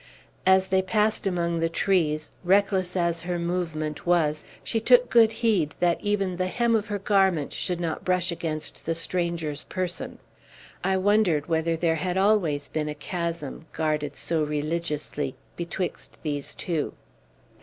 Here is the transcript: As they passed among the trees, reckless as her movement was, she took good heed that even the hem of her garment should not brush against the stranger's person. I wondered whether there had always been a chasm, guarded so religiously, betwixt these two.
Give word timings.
As 0.47 0.69
they 0.69 0.81
passed 0.81 1.27
among 1.27 1.59
the 1.59 1.69
trees, 1.69 2.31
reckless 2.43 2.95
as 2.95 3.21
her 3.21 3.37
movement 3.37 4.03
was, 4.03 4.43
she 4.63 4.79
took 4.79 5.11
good 5.11 5.31
heed 5.31 5.75
that 5.79 6.01
even 6.01 6.37
the 6.37 6.47
hem 6.47 6.75
of 6.75 6.87
her 6.87 6.97
garment 6.97 7.53
should 7.53 7.79
not 7.79 8.03
brush 8.03 8.31
against 8.31 8.87
the 8.87 8.95
stranger's 8.95 9.63
person. 9.65 10.17
I 10.83 10.97
wondered 10.97 11.45
whether 11.45 11.75
there 11.77 11.97
had 11.97 12.17
always 12.17 12.67
been 12.67 12.89
a 12.89 12.95
chasm, 12.95 13.67
guarded 13.73 14.15
so 14.15 14.43
religiously, 14.43 15.35
betwixt 15.55 16.17
these 16.23 16.55
two. 16.55 16.93